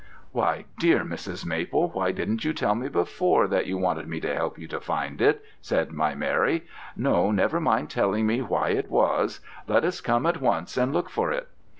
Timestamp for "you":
2.43-2.53, 3.67-3.77, 4.57-4.67